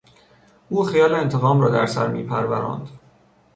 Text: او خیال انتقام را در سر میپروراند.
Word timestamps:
او 0.69 0.83
خیال 0.83 1.13
انتقام 1.15 1.61
را 1.61 1.69
در 1.69 1.85
سر 1.85 2.07
میپروراند. 2.07 2.89